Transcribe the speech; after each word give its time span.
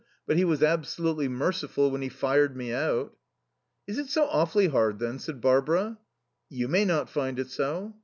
"But 0.25 0.35
he 0.35 0.45
was 0.45 0.63
absolutely 0.63 1.27
merciful 1.27 1.91
when 1.91 2.01
he 2.01 2.09
fired 2.09 2.57
me 2.57 2.73
out." 2.73 3.15
"Is 3.85 3.99
it 3.99 4.07
so 4.09 4.25
awfully 4.29 4.67
hard 4.69 4.97
then?" 4.97 5.19
said 5.19 5.41
Barbara. 5.41 5.99
"You 6.49 6.67
may 6.67 6.85
not 6.85 7.07
find 7.07 7.37
it 7.37 7.51
so." 7.51 7.93